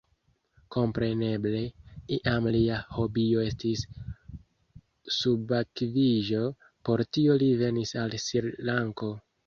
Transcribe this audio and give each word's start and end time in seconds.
Kompreneble, 0.75 1.61
iam 2.17 2.47
lia 2.57 2.79
hobio 2.97 3.45
estis 3.51 3.85
subakviĝo: 5.21 6.45
por 6.91 7.09
tio 7.19 7.41
li 7.45 7.55
venis 7.65 7.99
al 8.07 8.23
Sri-Lanko. 8.29 9.17